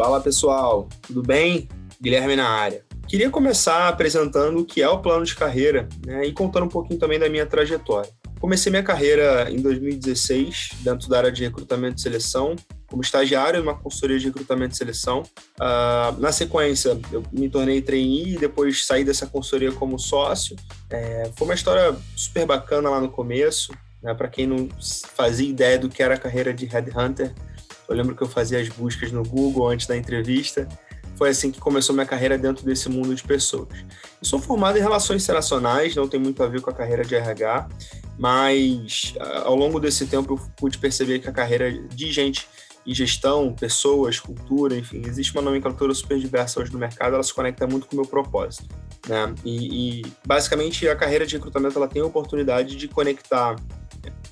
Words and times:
Fala 0.00 0.18
pessoal, 0.18 0.88
tudo 1.02 1.22
bem? 1.22 1.68
Guilherme 2.00 2.34
na 2.34 2.48
área. 2.48 2.82
Queria 3.06 3.28
começar 3.28 3.86
apresentando 3.86 4.60
o 4.60 4.64
que 4.64 4.80
é 4.80 4.88
o 4.88 5.02
plano 5.02 5.26
de 5.26 5.34
carreira 5.34 5.86
né, 6.06 6.24
e 6.24 6.32
contando 6.32 6.64
um 6.64 6.70
pouquinho 6.70 6.98
também 6.98 7.18
da 7.18 7.28
minha 7.28 7.44
trajetória. 7.44 8.10
Comecei 8.40 8.70
minha 8.70 8.82
carreira 8.82 9.50
em 9.50 9.60
2016 9.60 10.70
dentro 10.80 11.06
da 11.06 11.18
área 11.18 11.30
de 11.30 11.42
recrutamento 11.42 11.98
e 11.98 12.00
seleção, 12.00 12.56
como 12.86 13.02
estagiário 13.02 13.60
numa 13.60 13.76
consultoria 13.76 14.18
de 14.18 14.24
recrutamento 14.24 14.72
e 14.72 14.78
seleção. 14.78 15.22
Uh, 15.60 16.18
na 16.18 16.32
sequência, 16.32 16.98
eu 17.12 17.22
me 17.30 17.50
tornei 17.50 17.82
trainee 17.82 18.36
e 18.36 18.38
depois 18.38 18.86
saí 18.86 19.04
dessa 19.04 19.26
consultoria 19.26 19.70
como 19.70 19.98
sócio. 19.98 20.56
É, 20.88 21.30
foi 21.36 21.46
uma 21.46 21.54
história 21.54 21.94
super 22.16 22.46
bacana 22.46 22.88
lá 22.88 23.02
no 23.02 23.10
começo. 23.10 23.70
Né, 24.02 24.14
Para 24.14 24.28
quem 24.28 24.46
não 24.46 24.66
fazia 25.14 25.46
ideia 25.46 25.78
do 25.78 25.90
que 25.90 26.02
era 26.02 26.14
a 26.14 26.18
carreira 26.18 26.54
de 26.54 26.64
headhunter, 26.64 27.34
eu 27.90 27.96
lembro 27.96 28.14
que 28.14 28.22
eu 28.22 28.28
fazia 28.28 28.60
as 28.60 28.68
buscas 28.68 29.10
no 29.10 29.22
Google 29.24 29.68
antes 29.68 29.86
da 29.86 29.96
entrevista. 29.96 30.68
Foi 31.16 31.28
assim 31.28 31.50
que 31.50 31.60
começou 31.60 31.94
minha 31.94 32.06
carreira 32.06 32.38
dentro 32.38 32.64
desse 32.64 32.88
mundo 32.88 33.14
de 33.14 33.22
pessoas. 33.22 33.68
Eu 34.22 34.26
sou 34.26 34.38
formado 34.38 34.78
em 34.78 34.80
relações 34.80 35.24
internacionais, 35.24 35.94
não 35.94 36.08
tem 36.08 36.18
muito 36.18 36.42
a 36.42 36.46
ver 36.46 36.60
com 36.60 36.70
a 36.70 36.72
carreira 36.72 37.04
de 37.04 37.14
RH, 37.14 37.68
mas 38.18 39.14
ao 39.44 39.54
longo 39.54 39.78
desse 39.78 40.06
tempo 40.06 40.34
eu 40.34 40.40
pude 40.56 40.78
perceber 40.78 41.18
que 41.18 41.28
a 41.28 41.32
carreira 41.32 41.70
de 41.70 42.10
gente 42.10 42.48
em 42.86 42.94
gestão, 42.94 43.52
pessoas, 43.52 44.18
cultura, 44.18 44.76
enfim, 44.76 45.02
existe 45.04 45.32
uma 45.32 45.42
nomenclatura 45.42 45.92
super 45.92 46.18
diversa 46.18 46.60
hoje 46.60 46.72
no 46.72 46.78
mercado, 46.78 47.14
ela 47.14 47.22
se 47.22 47.34
conecta 47.34 47.66
muito 47.66 47.86
com 47.86 47.94
o 47.94 48.00
meu 48.00 48.06
propósito. 48.06 48.64
Né? 49.06 49.34
E, 49.44 50.00
e 50.00 50.02
basicamente 50.24 50.88
a 50.88 50.96
carreira 50.96 51.26
de 51.26 51.36
recrutamento 51.36 51.76
ela 51.76 51.88
tem 51.88 52.00
a 52.00 52.06
oportunidade 52.06 52.76
de 52.76 52.88
conectar 52.88 53.56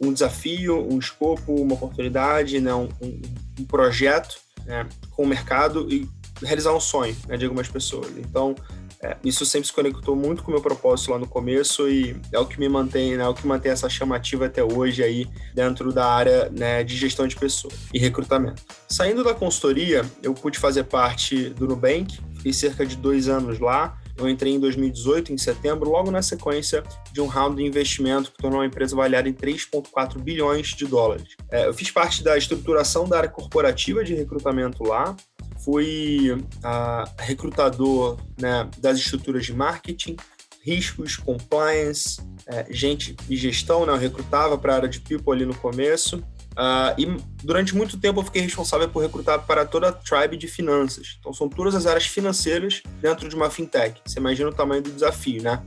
um 0.00 0.12
desafio, 0.12 0.86
um 0.88 0.98
escopo, 0.98 1.54
uma 1.54 1.74
oportunidade, 1.74 2.60
né? 2.60 2.74
um, 2.74 2.88
um 3.00 3.20
um 3.58 3.64
projeto 3.64 4.36
né, 4.64 4.86
com 5.10 5.22
o 5.22 5.26
mercado 5.26 5.86
e 5.90 6.08
realizar 6.42 6.74
um 6.74 6.80
sonho 6.80 7.16
né, 7.26 7.36
de 7.36 7.44
algumas 7.44 7.68
pessoas. 7.68 8.10
Então, 8.18 8.54
é, 9.02 9.16
isso 9.22 9.44
sempre 9.44 9.66
se 9.66 9.72
conectou 9.72 10.16
muito 10.16 10.42
com 10.42 10.50
o 10.50 10.54
meu 10.54 10.62
propósito 10.62 11.10
lá 11.10 11.18
no 11.18 11.26
começo 11.26 11.88
e 11.88 12.16
é 12.32 12.38
o 12.38 12.46
que 12.46 12.58
me 12.58 12.68
mantém, 12.68 13.16
né, 13.16 13.24
é 13.24 13.28
o 13.28 13.34
que 13.34 13.46
mantém 13.46 13.70
essa 13.70 13.88
chamativa 13.88 14.46
até 14.46 14.64
hoje 14.64 15.02
aí 15.02 15.26
dentro 15.54 15.92
da 15.92 16.06
área 16.06 16.50
né, 16.50 16.82
de 16.82 16.96
gestão 16.96 17.26
de 17.26 17.36
pessoas 17.36 17.74
e 17.92 17.98
recrutamento. 17.98 18.62
Saindo 18.88 19.22
da 19.22 19.34
consultoria, 19.34 20.04
eu 20.22 20.34
pude 20.34 20.58
fazer 20.58 20.84
parte 20.84 21.50
do 21.50 21.66
Nubank, 21.66 22.18
fiquei 22.36 22.52
cerca 22.52 22.86
de 22.86 22.96
dois 22.96 23.28
anos 23.28 23.58
lá, 23.58 23.98
eu 24.16 24.28
entrei 24.28 24.54
em 24.54 24.60
2018, 24.60 25.32
em 25.32 25.38
setembro, 25.38 25.90
logo 25.90 26.10
na 26.10 26.22
sequência 26.22 26.82
de 27.12 27.20
um 27.20 27.26
round 27.26 27.56
de 27.56 27.64
investimento 27.64 28.32
que 28.32 28.38
tornou 28.38 28.60
a 28.60 28.66
empresa 28.66 28.94
avaliada 28.94 29.28
em 29.28 29.34
3,4 29.34 30.18
bilhões 30.18 30.68
de 30.68 30.86
dólares. 30.86 31.36
É, 31.50 31.66
eu 31.66 31.74
fiz 31.74 31.90
parte 31.90 32.22
da 32.22 32.36
estruturação 32.36 33.08
da 33.08 33.18
área 33.18 33.28
corporativa 33.28 34.02
de 34.02 34.14
recrutamento 34.14 34.82
lá, 34.84 35.14
fui 35.64 36.36
a, 36.62 37.04
recrutador 37.18 38.18
né, 38.40 38.68
das 38.78 38.98
estruturas 38.98 39.44
de 39.44 39.52
marketing, 39.52 40.16
riscos, 40.62 41.16
compliance, 41.16 42.20
é, 42.46 42.66
gente 42.70 43.14
de 43.14 43.36
gestão, 43.36 43.86
né, 43.86 43.92
eu 43.92 43.96
recrutava 43.96 44.56
para 44.56 44.72
a 44.72 44.76
área 44.76 44.88
de 44.88 45.00
people 45.00 45.32
ali 45.32 45.44
no 45.44 45.54
começo. 45.54 46.22
Uh, 46.56 46.98
e 46.98 47.06
durante 47.44 47.76
muito 47.76 47.98
tempo 47.98 48.20
eu 48.20 48.24
fiquei 48.24 48.40
responsável 48.40 48.88
por 48.88 49.02
recrutar 49.02 49.44
para 49.46 49.66
toda 49.66 49.88
a 49.88 49.92
tribe 49.92 50.38
de 50.38 50.48
finanças. 50.48 51.18
Então 51.20 51.32
são 51.34 51.50
todas 51.50 51.74
as 51.74 51.84
áreas 51.84 52.06
financeiras 52.06 52.82
dentro 53.00 53.28
de 53.28 53.36
uma 53.36 53.50
fintech. 53.50 54.00
Você 54.06 54.18
imagina 54.18 54.48
o 54.48 54.54
tamanho 54.54 54.82
do 54.82 54.90
desafio, 54.90 55.42
né? 55.42 55.62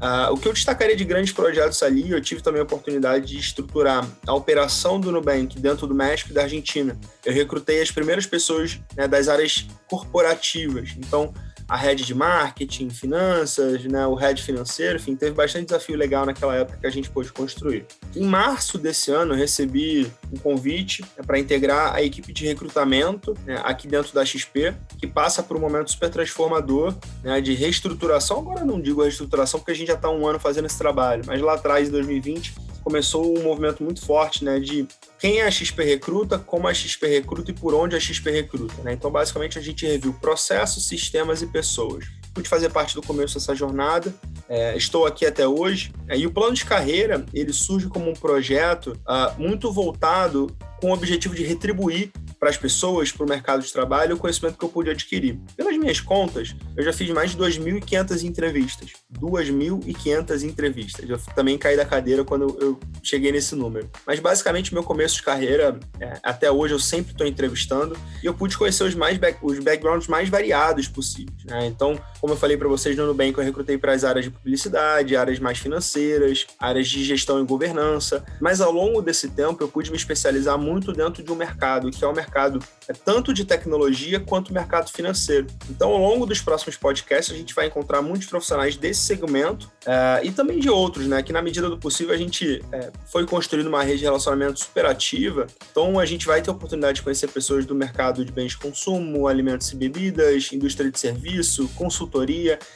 Uh, 0.00 0.32
o 0.32 0.38
que 0.38 0.48
eu 0.48 0.52
destacaria 0.54 0.96
de 0.96 1.04
grandes 1.04 1.30
projetos 1.30 1.82
ali, 1.82 2.10
eu 2.10 2.22
tive 2.22 2.40
também 2.40 2.58
a 2.58 2.64
oportunidade 2.64 3.26
de 3.26 3.38
estruturar 3.38 4.08
a 4.26 4.34
operação 4.34 4.98
do 4.98 5.12
Nubank 5.12 5.60
dentro 5.60 5.86
do 5.86 5.94
México 5.94 6.30
e 6.30 6.32
da 6.32 6.42
Argentina. 6.42 6.98
Eu 7.22 7.34
recrutei 7.34 7.82
as 7.82 7.90
primeiras 7.90 8.24
pessoas 8.24 8.80
né, 8.96 9.06
das 9.06 9.28
áreas 9.28 9.66
corporativas. 9.90 10.94
Então, 10.96 11.34
a 11.70 11.76
head 11.76 12.04
de 12.04 12.14
marketing, 12.16 12.90
finanças, 12.90 13.84
né, 13.84 14.04
o 14.04 14.14
head 14.14 14.42
financeiro, 14.42 14.96
enfim, 14.96 15.14
teve 15.14 15.30
bastante 15.30 15.66
desafio 15.66 15.96
legal 15.96 16.26
naquela 16.26 16.56
época 16.56 16.78
que 16.78 16.86
a 16.86 16.90
gente 16.90 17.08
pôde 17.08 17.32
construir. 17.32 17.86
Em 18.16 18.24
março 18.24 18.76
desse 18.76 19.12
ano, 19.12 19.34
eu 19.34 19.38
recebi 19.38 20.10
um 20.32 20.36
convite 20.36 21.02
né, 21.16 21.22
para 21.24 21.38
integrar 21.38 21.94
a 21.94 22.02
equipe 22.02 22.32
de 22.32 22.44
recrutamento 22.44 23.36
né, 23.46 23.60
aqui 23.62 23.86
dentro 23.86 24.12
da 24.12 24.24
XP, 24.24 24.74
que 24.98 25.06
passa 25.06 25.44
por 25.44 25.56
um 25.56 25.60
momento 25.60 25.92
super 25.92 26.10
transformador 26.10 26.92
né, 27.22 27.40
de 27.40 27.54
reestruturação. 27.54 28.40
Agora 28.40 28.64
não 28.64 28.80
digo 28.80 29.02
reestruturação 29.02 29.60
porque 29.60 29.70
a 29.70 29.76
gente 29.76 29.88
já 29.88 29.94
está 29.94 30.10
um 30.10 30.26
ano 30.26 30.40
fazendo 30.40 30.66
esse 30.66 30.76
trabalho, 30.76 31.22
mas 31.24 31.40
lá 31.40 31.54
atrás, 31.54 31.86
em 31.86 31.92
2020, 31.92 32.52
começou 32.82 33.38
um 33.38 33.42
movimento 33.42 33.82
muito 33.82 34.04
forte 34.04 34.44
né, 34.44 34.58
de 34.58 34.86
quem 35.18 35.40
é 35.40 35.46
a 35.46 35.50
XP 35.50 35.84
Recruta, 35.84 36.38
como 36.38 36.66
a 36.66 36.74
XP 36.74 37.06
Recruta 37.06 37.50
e 37.50 37.54
por 37.54 37.74
onde 37.74 37.96
a 37.96 38.00
XP 38.00 38.30
Recruta. 38.30 38.82
Né? 38.82 38.92
Então, 38.92 39.10
basicamente, 39.10 39.58
a 39.58 39.62
gente 39.62 39.86
reviu 39.86 40.12
processos, 40.14 40.86
sistemas 40.86 41.42
e 41.42 41.46
pessoas. 41.46 42.06
Pude 42.34 42.48
fazer 42.48 42.70
parte 42.70 42.94
do 42.94 43.02
começo 43.02 43.34
dessa 43.34 43.54
jornada, 43.54 44.14
é, 44.48 44.76
estou 44.76 45.06
aqui 45.06 45.26
até 45.26 45.46
hoje. 45.46 45.92
É, 46.08 46.16
e 46.16 46.26
o 46.26 46.30
plano 46.30 46.54
de 46.54 46.64
carreira, 46.64 47.24
ele 47.34 47.52
surge 47.52 47.88
como 47.88 48.10
um 48.10 48.14
projeto 48.14 48.92
uh, 49.00 49.40
muito 49.40 49.70
voltado 49.72 50.46
com 50.80 50.90
o 50.90 50.94
objetivo 50.94 51.34
de 51.34 51.44
retribuir 51.44 52.10
para 52.40 52.48
as 52.48 52.56
pessoas, 52.56 53.12
para 53.12 53.26
o 53.26 53.28
mercado 53.28 53.62
de 53.62 53.70
trabalho, 53.70 54.16
o 54.16 54.18
conhecimento 54.18 54.56
que 54.56 54.64
eu 54.64 54.70
pude 54.70 54.88
adquirir. 54.88 55.38
Pelas 55.54 55.76
minhas 55.76 56.00
contas, 56.00 56.56
eu 56.74 56.82
já 56.82 56.90
fiz 56.90 57.10
mais 57.10 57.32
de 57.32 57.36
2.500 57.36 58.24
entrevistas. 58.24 58.92
2.500 59.20 60.42
entrevistas. 60.44 61.08
Eu 61.08 61.18
também 61.34 61.58
caí 61.58 61.76
da 61.76 61.84
cadeira 61.84 62.24
quando 62.24 62.56
eu 62.58 62.80
cheguei 63.02 63.30
nesse 63.30 63.54
número. 63.54 63.90
Mas 64.06 64.18
basicamente, 64.20 64.72
meu 64.72 64.82
começo 64.82 65.16
de 65.16 65.22
carreira, 65.22 65.78
é, 66.00 66.18
até 66.22 66.50
hoje, 66.50 66.72
eu 66.72 66.78
sempre 66.78 67.12
estou 67.12 67.26
entrevistando 67.26 67.94
e 68.22 68.26
eu 68.26 68.32
pude 68.32 68.56
conhecer 68.56 68.84
os, 68.84 68.94
mais 68.94 69.18
back, 69.18 69.38
os 69.42 69.58
backgrounds 69.58 70.08
mais 70.08 70.30
variados 70.30 70.88
possíveis. 70.88 71.44
Né? 71.44 71.66
Então, 71.66 72.00
como 72.20 72.32
eu 72.34 72.36
falei 72.36 72.56
para 72.56 72.68
vocês 72.68 72.96
no 72.96 73.06
Nubank, 73.06 73.36
eu 73.36 73.44
recrutei 73.44 73.78
para 73.78 73.92
as 73.92 74.04
áreas 74.04 74.24
de 74.24 74.30
publicidade, 74.30 75.16
áreas 75.16 75.38
mais 75.38 75.58
financeiras, 75.58 76.46
áreas 76.58 76.88
de 76.88 77.04
gestão 77.04 77.40
e 77.40 77.44
governança. 77.44 78.24
Mas 78.40 78.60
ao 78.60 78.72
longo 78.72 79.02
desse 79.02 79.28
tempo, 79.28 79.62
eu 79.62 79.68
pude 79.68 79.90
me 79.90 79.96
especializar 79.96 80.58
muito 80.58 80.92
dentro 80.92 81.22
de 81.22 81.32
um 81.32 81.36
mercado, 81.36 81.90
que 81.90 82.04
é 82.04 82.08
o 82.08 82.14
mercado 82.14 82.30
mercado 82.30 82.60
é 82.88 82.92
tanto 82.92 83.32
de 83.32 83.44
tecnologia 83.44 84.18
quanto 84.18 84.52
mercado 84.52 84.90
financeiro. 84.90 85.46
Então, 85.68 85.90
ao 85.90 85.98
longo 85.98 86.26
dos 86.26 86.40
próximos 86.40 86.76
podcasts, 86.76 87.32
a 87.32 87.38
gente 87.38 87.54
vai 87.54 87.66
encontrar 87.66 88.02
muitos 88.02 88.26
profissionais 88.26 88.76
desse 88.76 89.00
segmento 89.02 89.70
uh, 89.86 90.24
e 90.24 90.32
também 90.32 90.58
de 90.58 90.68
outros, 90.68 91.06
né? 91.06 91.22
Que 91.22 91.32
na 91.32 91.40
medida 91.40 91.68
do 91.68 91.78
possível 91.78 92.12
a 92.12 92.18
gente 92.18 92.56
uh, 92.58 92.92
foi 93.06 93.26
construindo 93.26 93.68
uma 93.68 93.82
rede 93.82 93.98
de 93.98 94.04
relacionamento 94.04 94.58
super 94.58 94.86
ativa. 94.86 95.46
Então, 95.70 96.00
a 96.00 96.06
gente 96.06 96.26
vai 96.26 96.42
ter 96.42 96.50
a 96.50 96.52
oportunidade 96.52 96.96
de 96.96 97.02
conhecer 97.02 97.28
pessoas 97.28 97.64
do 97.64 97.74
mercado 97.74 98.24
de 98.24 98.32
bens 98.32 98.52
de 98.52 98.58
consumo, 98.58 99.28
alimentos 99.28 99.70
e 99.70 99.76
bebidas, 99.76 100.52
indústria 100.52 100.90
de 100.90 100.98
serviço, 100.98 101.68
consultoria, 101.76 102.09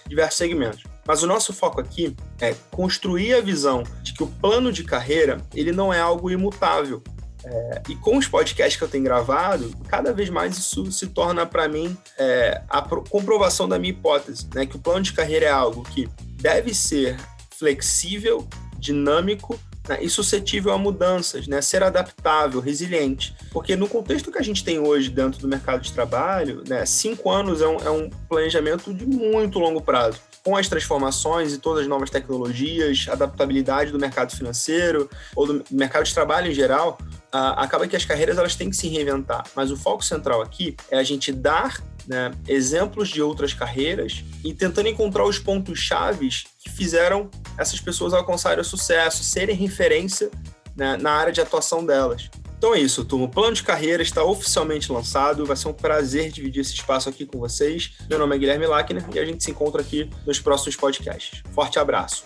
diversos 0.07 0.39
segmentos. 0.39 0.83
Mas 1.07 1.23
o 1.23 1.27
nosso 1.27 1.53
foco 1.53 1.81
aqui 1.81 2.17
é 2.41 2.55
construir 2.71 3.35
a 3.35 3.41
visão 3.41 3.83
de 4.03 4.15
que 4.15 4.23
o 4.23 4.27
plano 4.27 4.73
de 4.73 4.85
carreira 4.85 5.39
ele 5.55 5.73
não 5.73 5.93
é 5.93 6.01
algo 6.01 6.31
imutável. 6.31 7.03
É, 7.45 7.83
e 7.91 7.97
com 7.97 8.17
os 8.17 8.27
podcasts 8.27 8.77
que 8.79 8.83
eu 8.83 8.89
tenho 8.89 9.05
gravado, 9.05 9.71
cada 9.87 10.15
vez 10.15 10.31
mais 10.31 10.57
isso 10.57 10.91
se 10.91 11.09
torna 11.09 11.45
para 11.45 11.69
mim 11.69 11.95
é, 12.17 12.63
a 12.71 12.81
comprovação 12.81 13.69
da 13.69 13.79
minha 13.79 13.93
hipótese, 13.93 14.49
né? 14.55 14.65
Que 14.65 14.77
o 14.77 14.79
plano 14.79 15.03
de 15.03 15.13
carreira 15.13 15.47
é 15.47 15.51
algo 15.51 15.83
que 15.83 16.09
deve 16.41 16.75
ser 16.75 17.19
flexível, 17.51 18.49
dinâmico 18.79 19.61
né, 19.89 19.99
e 20.01 20.09
suscetível 20.09 20.73
a 20.73 20.79
mudanças, 20.79 21.47
né? 21.47 21.61
Ser 21.61 21.83
adaptável, 21.83 22.61
resiliente. 22.61 23.35
Porque 23.51 23.77
no 23.77 23.89
contexto 23.89 24.33
que 24.33 24.39
a 24.39 24.43
gente 24.43 24.65
tem 24.65 24.79
hoje 24.79 25.11
dentro 25.11 25.41
do 25.41 25.49
mercado 25.49 25.83
de 25.83 25.93
trabalho, 25.93 26.63
né, 26.67 26.85
cinco 26.87 27.31
anos 27.31 27.61
é 27.61 27.69
um, 27.69 27.77
é 27.77 27.91
um 27.91 28.11
planejamento 28.29 28.93
de 28.93 29.07
muito 29.07 29.59
longo 29.59 29.81
prazo 29.81 30.19
com 30.45 30.55
as 30.55 30.69
transformações 30.69 31.55
e 31.55 31.59
todas 31.59 31.83
as 31.83 31.89
novas 31.89 32.11
tecnologias, 32.11 33.07
adaptabilidade 33.09 33.91
do 33.91 33.99
mercado 33.99 34.37
financeiro 34.37 35.09
ou 35.35 35.47
do 35.47 35.65
mercado 35.71 36.05
de 36.05 36.13
trabalho 36.13 36.51
em 36.51 36.55
geral, 36.55 36.99
acaba 37.35 37.89
que 37.89 37.97
as 37.97 38.05
carreiras 38.05 38.39
elas 38.39 38.55
têm 38.55 38.71
que 38.71 38.77
se 38.77 38.89
reinventar. 38.89 39.45
Mas 39.55 39.71
o 39.71 39.77
foco 39.77 40.05
central 40.05 40.41
aqui 40.41 40.77
é 40.91 40.99
a 40.99 41.03
gente 41.03 41.33
dar 41.33 41.83
né, 42.07 42.33
exemplos 42.47 43.09
de 43.09 43.23
outras 43.23 43.53
carreiras 43.53 44.25
e 44.45 44.53
tentando 44.53 44.89
encontrar 44.89 45.25
os 45.25 45.39
pontos 45.39 45.79
chaves 45.79 46.45
que 46.59 46.71
fizeram 46.71 47.31
essas 47.59 47.81
pessoas 47.81 48.13
alcançarem 48.13 48.61
o 48.61 48.65
sucesso, 48.65 49.25
serem 49.25 49.57
referência 49.57 50.31
né, 50.77 50.97
na 50.97 51.13
área 51.13 51.33
de 51.33 51.41
atuação 51.41 51.85
delas. 51.85 52.31
Então 52.57 52.75
é 52.75 52.81
isso, 52.81 53.05
turma. 53.05 53.27
O 53.27 53.29
plano 53.29 53.55
de 53.55 53.63
carreira 53.63 54.03
está 54.03 54.25
oficialmente 54.25 54.91
lançado. 54.91 55.45
Vai 55.45 55.57
ser 55.57 55.69
um 55.69 55.73
prazer 55.73 56.31
dividir 56.31 56.61
esse 56.61 56.73
espaço 56.73 57.09
aqui 57.09 57.27
com 57.27 57.39
vocês. 57.39 57.93
Meu 58.09 58.19
nome 58.19 58.35
é 58.35 58.39
Guilherme 58.39 58.67
Lackner 58.67 59.05
e 59.15 59.19
a 59.19 59.25
gente 59.25 59.45
se 59.45 59.51
encontra 59.51 59.83
aqui 59.83 60.09
nos 60.27 60.41
próximos 60.41 60.75
podcasts. 60.75 61.43
Forte 61.53 61.79
abraço. 61.79 62.25